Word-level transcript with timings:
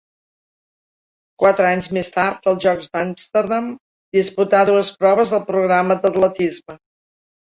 Quatre 1.43 1.67
anys 1.71 1.89
més 1.97 2.09
tard, 2.15 2.47
als 2.51 2.63
Jocs 2.63 2.87
d'Amsterdam, 2.95 3.69
disputà 4.19 4.61
dues 4.71 4.91
proves 5.05 5.35
del 5.35 5.47
programa 5.53 5.99
d'atletisme. 6.07 6.79